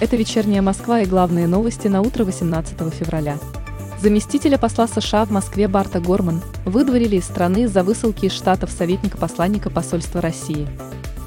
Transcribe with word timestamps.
Это 0.00 0.16
«Вечерняя 0.16 0.62
Москва» 0.62 1.02
и 1.02 1.06
главные 1.06 1.46
новости 1.46 1.86
на 1.86 2.00
утро 2.00 2.24
18 2.24 2.90
февраля. 2.94 3.36
Заместителя 4.00 4.56
посла 4.56 4.88
США 4.88 5.26
в 5.26 5.30
Москве 5.30 5.68
Барта 5.68 6.00
Горман 6.00 6.40
выдворили 6.64 7.16
из 7.16 7.24
страны 7.24 7.64
из-за 7.64 7.84
высылки 7.84 8.24
из 8.24 8.32
Штатов 8.32 8.70
советника-посланника 8.70 9.68
посольства 9.68 10.22
России. 10.22 10.66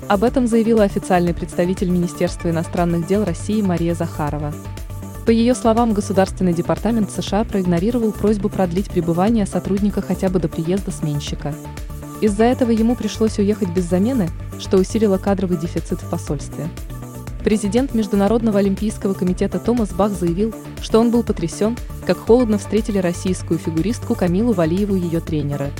Об 0.07 0.23
этом 0.23 0.47
заявила 0.47 0.83
официальный 0.83 1.35
представитель 1.35 1.89
Министерства 1.89 2.49
иностранных 2.49 3.05
дел 3.05 3.23
России 3.23 3.61
Мария 3.61 3.93
Захарова. 3.93 4.51
По 5.27 5.29
ее 5.29 5.53
словам, 5.53 5.93
Государственный 5.93 6.53
департамент 6.53 7.11
США 7.11 7.43
проигнорировал 7.43 8.11
просьбу 8.11 8.49
продлить 8.49 8.89
пребывание 8.89 9.45
сотрудника 9.45 10.01
хотя 10.01 10.29
бы 10.29 10.39
до 10.39 10.47
приезда 10.47 10.89
сменщика. 10.89 11.53
Из-за 12.21 12.45
этого 12.45 12.71
ему 12.71 12.95
пришлось 12.95 13.37
уехать 13.37 13.69
без 13.69 13.83
замены, 13.83 14.31
что 14.59 14.77
усилило 14.77 15.19
кадровый 15.19 15.57
дефицит 15.57 16.01
в 16.01 16.09
посольстве. 16.09 16.67
Президент 17.43 17.93
Международного 17.93 18.59
олимпийского 18.59 19.13
комитета 19.13 19.59
Томас 19.59 19.89
Бах 19.89 20.13
заявил, 20.13 20.53
что 20.81 20.99
он 20.99 21.11
был 21.11 21.23
потрясен, 21.23 21.77
как 22.05 22.17
холодно 22.17 22.57
встретили 22.57 22.99
российскую 22.99 23.59
фигуристку 23.59 24.15
Камилу 24.15 24.53
Валиеву 24.53 24.95
ее 24.95 25.19
тренеры. 25.19 25.71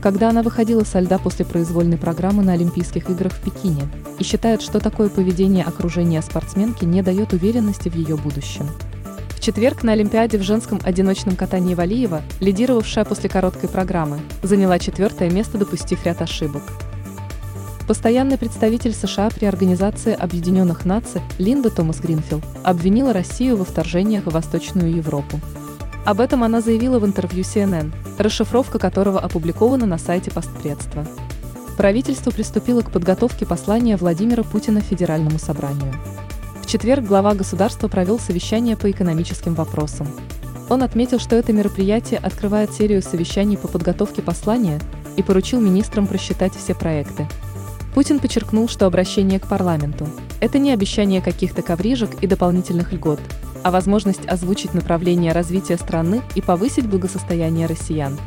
Когда 0.00 0.30
она 0.30 0.42
выходила 0.42 0.84
со 0.84 1.00
льда 1.00 1.18
после 1.18 1.44
произвольной 1.44 1.98
программы 1.98 2.42
на 2.42 2.54
Олимпийских 2.54 3.10
играх 3.10 3.32
в 3.32 3.42
Пекине, 3.42 3.82
и 4.18 4.24
считает, 4.24 4.62
что 4.62 4.80
такое 4.80 5.10
поведение 5.10 5.64
окружения 5.64 6.22
спортсменки 6.22 6.86
не 6.86 7.02
дает 7.02 7.34
уверенности 7.34 7.90
в 7.90 7.94
ее 7.94 8.16
будущем. 8.16 8.66
В 9.28 9.40
четверг 9.40 9.82
на 9.82 9.92
Олимпиаде 9.92 10.38
в 10.38 10.42
женском 10.42 10.80
одиночном 10.82 11.36
катании 11.36 11.74
Валиева, 11.74 12.22
лидировавшая 12.40 13.04
после 13.04 13.28
короткой 13.28 13.68
программы, 13.68 14.20
заняла 14.42 14.78
четвертое 14.78 15.30
место, 15.30 15.58
допустив 15.58 16.04
ряд 16.06 16.22
ошибок. 16.22 16.62
Постоянный 17.86 18.36
представитель 18.36 18.92
США 18.92 19.30
при 19.30 19.44
Организации 19.44 20.12
Объединенных 20.12 20.84
Наций 20.84 21.20
Линда 21.38 21.70
Томас 21.70 22.00
Гринфилд 22.00 22.42
обвинила 22.64 23.12
Россию 23.12 23.56
во 23.56 23.64
вторжениях 23.64 24.24
в 24.24 24.32
Восточную 24.32 24.92
Европу. 24.92 25.40
Об 26.04 26.20
этом 26.20 26.42
она 26.42 26.60
заявила 26.60 26.98
в 26.98 27.06
интервью 27.06 27.44
CNN, 27.44 27.92
расшифровка 28.18 28.80
которого 28.80 29.20
опубликована 29.20 29.86
на 29.86 29.98
сайте 29.98 30.32
постпредства. 30.32 31.06
Правительство 31.76 32.32
приступило 32.32 32.80
к 32.80 32.90
подготовке 32.90 33.46
послания 33.46 33.96
Владимира 33.96 34.42
Путина 34.42 34.80
Федеральному 34.80 35.38
собранию. 35.38 35.94
В 36.62 36.66
четверг 36.66 37.04
глава 37.04 37.34
государства 37.34 37.86
провел 37.86 38.18
совещание 38.18 38.76
по 38.76 38.90
экономическим 38.90 39.54
вопросам. 39.54 40.08
Он 40.68 40.82
отметил, 40.82 41.20
что 41.20 41.36
это 41.36 41.52
мероприятие 41.52 42.18
открывает 42.18 42.72
серию 42.72 43.00
совещаний 43.00 43.56
по 43.56 43.68
подготовке 43.68 44.22
послания 44.22 44.80
и 45.16 45.22
поручил 45.22 45.60
министрам 45.60 46.08
просчитать 46.08 46.52
все 46.56 46.74
проекты, 46.74 47.28
Путин 47.96 48.20
подчеркнул, 48.20 48.68
что 48.68 48.84
обращение 48.84 49.40
к 49.40 49.46
парламенту– 49.46 50.06
это 50.40 50.58
не 50.58 50.70
обещание 50.70 51.22
каких-то 51.22 51.62
коврижек 51.62 52.10
и 52.22 52.26
дополнительных 52.26 52.92
льгот, 52.92 53.18
а 53.62 53.70
возможность 53.70 54.28
озвучить 54.28 54.74
направление 54.74 55.32
развития 55.32 55.78
страны 55.78 56.20
и 56.34 56.42
повысить 56.42 56.86
благосостояние 56.86 57.66
россиян. 57.66 58.18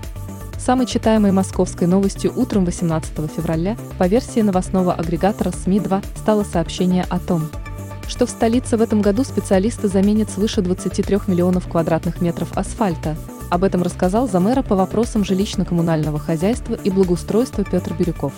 Самой 0.58 0.88
читаемой 0.88 1.32
московской 1.32 1.86
новостью 1.86 2.34
утром 2.36 2.66
18 2.66 3.12
февраля 3.30 3.78
по 4.00 4.08
версии 4.08 4.40
новостного 4.40 4.96
агрегатора 4.96 5.52
СМИ-2 5.52 6.04
стало 6.18 6.44
сообщение 6.44 7.06
о 7.08 7.20
том, 7.20 7.48
что 8.08 8.26
в 8.26 8.32
столице 8.32 8.76
в 8.76 8.82
этом 8.82 9.04
году 9.04 9.24
специалисты 9.24 9.88
заменят 9.88 10.32
свыше 10.32 10.64
23 10.64 11.20
миллионов 11.28 11.68
квадратных 11.68 12.22
метров 12.22 12.58
асфальта. 12.58 13.16
Об 13.52 13.64
этом 13.64 13.84
рассказал 13.84 14.28
замэра 14.28 14.64
по 14.64 14.76
вопросам 14.76 15.22
жилищно-коммунального 15.22 16.18
хозяйства 16.18 16.74
и 16.74 16.90
благоустройства 16.90 17.64
Петр 17.64 17.94
Бирюков. 17.94 18.34